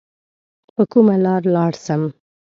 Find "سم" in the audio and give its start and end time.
1.85-2.01